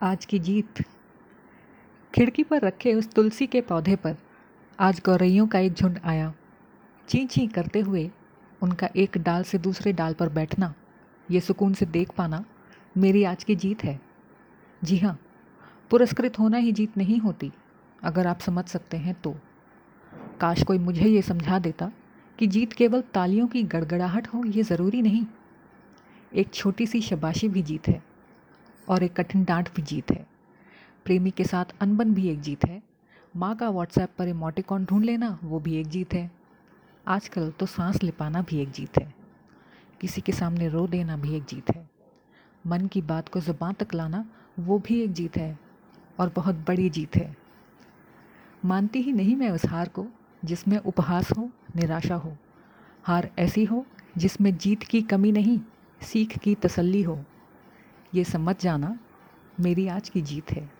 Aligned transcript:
आज 0.00 0.24
की 0.24 0.38
जीत। 0.38 0.80
खिड़की 2.14 2.42
पर 2.42 2.60
रखे 2.60 2.92
उस 2.94 3.08
तुलसी 3.12 3.46
के 3.46 3.60
पौधे 3.60 3.96
पर 3.96 4.16
आज 4.78 5.00
गौरैयों 5.06 5.46
का 5.46 5.58
एक 5.58 5.72
झुंड 5.72 5.98
आया। 6.04 6.32
ची 7.08 7.24
ची 7.26 7.46
करते 7.46 7.80
हुए 7.80 8.08
उनका 8.62 8.88
एक 8.96 9.18
डाल 9.18 9.42
से 9.42 9.58
दूसरे 9.58 9.92
डाल 9.92 10.14
पर 10.14 10.28
बैठना, 10.28 10.72
ये 11.28 11.40
सुकून 11.40 11.74
से 11.74 11.86
देख 11.86 12.10
पाना 12.10 12.44
मेरी 12.96 13.24
आज 13.24 13.44
की 13.44 13.56
जीत 13.56 13.84
है। 13.84 14.00
जी 14.84 14.98
हाँ 14.98 15.18
पुरस्कृत 15.90 16.38
होना 16.38 16.56
ही 16.56 16.72
जीत 16.72 16.96
नहीं 16.96 17.18
होती, 17.18 17.52
अगर 18.02 18.26
आप 18.26 18.40
समझ 18.40 18.64
सकते 18.64 18.96
हैं 18.96 19.14
तो। 19.14 19.36
काश 20.40 20.62
कोई 20.62 20.78
मुझे 20.78 21.06
ये 21.06 21.22
समझा 21.22 21.58
देता 21.58 21.92
कि 22.38 22.46
जीत 22.46 22.72
केवल 22.72 23.02
तालियों 23.14 23.46
की 23.46 23.62
गड़गड़ाहट 23.62 24.34
हो, 24.34 24.44
ये 24.44 24.62
ज़रूरी 24.62 25.02
नहीं। 25.02 25.26
एक 26.34 26.54
छोटी 26.54 26.86
सी 26.86 27.00
शबाशी 27.00 27.48
भी 27.48 27.62
जीत 27.62 27.88
है। 27.88 28.09
और 28.90 29.02
एक 29.02 29.12
कठिन 29.16 29.44
डांट 29.44 29.74
भी 29.74 29.82
जीत 29.82 30.10
है। 30.10 30.26
प्रेमी 31.04 31.30
के 31.30 31.44
साथ 31.44 31.64
अनबन 31.80 32.14
भी 32.14 32.28
एक 32.28 32.40
जीत 32.40 32.64
है। 32.64 32.82
माँ 33.36 33.56
का 33.56 33.70
व्हाट्सएप 33.70 34.08
पर 34.18 34.28
इमोटिकॉन 34.28 34.84
ढूंढ 34.84 35.04
लेना, 35.04 35.38
वो 35.44 35.60
भी 35.60 35.76
एक 35.76 35.86
जीत 35.86 36.14
है। 36.14 36.30
आजकल 37.08 37.50
तो 37.50 37.66
सांस 37.66 38.02
लिपाना 38.02 38.42
भी 38.42 38.60
एक 38.60 38.70
जीत 38.70 38.98
है। 38.98 39.14
किसी 40.00 40.20
के 40.20 40.32
सामने 40.32 40.68
रो 40.68 40.86
देना 40.86 41.16
भी 41.16 41.34
एक 41.34 41.44
जीत 41.44 41.76
है। 41.76 41.90
मन 42.66 42.86
की 42.86 43.02
बात 43.02 43.28
को 43.28 43.40
ज़ुबान 43.40 43.72
तक 43.72 43.94
लाना, 43.94 44.30
वो 44.58 44.78
भी 44.78 45.00
एक 45.00 45.12
जीत 45.12 45.36
है। 45.36 45.58
और 46.18 46.32
बहुत 46.36 46.54
बड़ी 46.54 46.90
जीत 46.90 47.16
है। 47.16 47.36
मानती 48.64 49.02
ही 49.02 49.12
नहीं 49.12 49.36
मैं 49.36 49.50
उस 49.50 49.66
हार 49.66 49.88
को, 49.88 50.06
जिसमें 50.44 50.78
उपहास 50.78 51.30
हो, 51.30 51.50
निराशा 51.76 52.14
हो। 52.14 52.36
हार 53.02 53.30
ऐसी 53.38 53.64
हो, 53.64 53.86
जिसमें 54.16 54.56
जीत 54.56 54.82
की 54.82 55.02
कमी 55.02 55.32
नहीं, 55.32 55.60
सीख 56.02 56.38
की 56.38 56.54
तसल्ली 56.54 57.02
हो। 57.02 57.24
ये 58.14 58.24
समझ 58.24 58.56
जाना। 58.60 58.98
मेरी 59.60 59.88
आज 59.88 60.08
की 60.08 60.20
जीत 60.20 60.50
है। 60.52 60.79